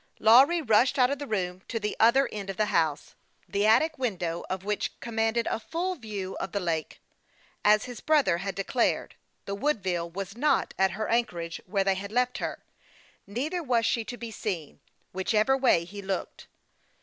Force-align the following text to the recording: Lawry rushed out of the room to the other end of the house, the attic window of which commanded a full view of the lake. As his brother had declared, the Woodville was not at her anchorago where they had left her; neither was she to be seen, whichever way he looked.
Lawry 0.17 0.63
rushed 0.63 0.97
out 0.97 1.11
of 1.11 1.19
the 1.19 1.27
room 1.27 1.61
to 1.67 1.79
the 1.79 1.95
other 1.99 2.27
end 2.31 2.49
of 2.49 2.57
the 2.57 2.65
house, 2.73 3.13
the 3.47 3.67
attic 3.67 3.99
window 3.99 4.43
of 4.49 4.63
which 4.63 4.99
commanded 4.99 5.45
a 5.45 5.59
full 5.59 5.93
view 5.93 6.35
of 6.37 6.53
the 6.53 6.59
lake. 6.59 6.99
As 7.63 7.85
his 7.85 8.01
brother 8.01 8.39
had 8.39 8.55
declared, 8.55 9.13
the 9.45 9.53
Woodville 9.53 10.09
was 10.09 10.35
not 10.35 10.73
at 10.79 10.93
her 10.93 11.07
anchorago 11.07 11.61
where 11.67 11.83
they 11.83 11.93
had 11.93 12.11
left 12.11 12.39
her; 12.39 12.63
neither 13.27 13.61
was 13.61 13.85
she 13.85 14.03
to 14.05 14.17
be 14.17 14.31
seen, 14.31 14.79
whichever 15.13 15.55
way 15.55 15.85
he 15.85 16.01
looked. 16.01 16.47